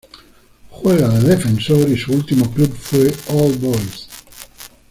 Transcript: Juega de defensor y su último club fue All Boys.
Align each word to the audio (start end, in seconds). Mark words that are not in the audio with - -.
Juega 0.71 1.07
de 1.09 1.27
defensor 1.35 1.87
y 1.87 1.95
su 1.95 2.11
último 2.11 2.51
club 2.51 2.75
fue 2.75 3.13
All 3.27 3.55
Boys. 3.59 4.09